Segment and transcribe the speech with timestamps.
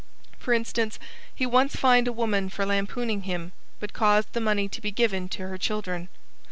[0.39, 0.97] For instance,
[1.35, 5.29] he once fined a woman for lampooning him, but caused the money to be given
[5.29, 6.09] to her children.